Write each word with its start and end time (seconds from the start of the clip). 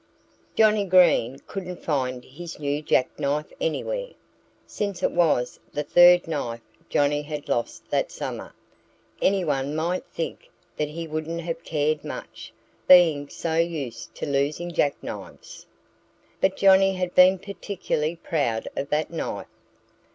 JOHNNIE 0.55 0.85
GREEN 0.85 1.37
couldn't 1.45 1.83
find 1.85 2.25
his 2.25 2.57
new 2.57 2.81
jackknife 2.81 3.53
anywhere. 3.61 4.07
Since 4.65 5.03
it 5.03 5.11
was 5.11 5.59
the 5.73 5.83
third 5.83 6.27
knife 6.27 6.63
Johnnie 6.89 7.21
had 7.21 7.47
lost 7.47 7.87
that 7.91 8.11
summer, 8.11 8.55
anyone 9.21 9.75
might 9.75 10.03
think 10.07 10.49
that 10.75 10.89
he 10.89 11.07
wouldn't 11.07 11.41
have 11.41 11.63
cared 11.63 12.03
much, 12.03 12.51
being 12.87 13.29
so 13.29 13.57
used 13.57 14.15
to 14.15 14.25
losing 14.25 14.73
jackknives. 14.73 15.67
But 16.39 16.57
Johnnie 16.57 16.95
had 16.95 17.13
been 17.13 17.37
particularly 17.37 18.15
proud 18.15 18.67
of 18.75 18.89
that 18.89 19.11
knife. 19.11 19.45